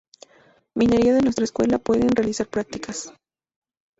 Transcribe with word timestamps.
Minería 0.73 1.13
de 1.13 1.21
nuestra 1.21 1.45
Escuela 1.45 1.77
pueden 1.77 2.09
realizar 2.09 2.47
prácticas. 2.47 3.13